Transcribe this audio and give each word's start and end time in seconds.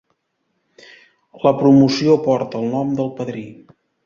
La 1.43 1.53
promoció 1.59 2.17
porta 2.25 2.63
el 2.63 2.67
nom 2.73 2.97
del 3.03 3.13
padrí. 3.23 3.47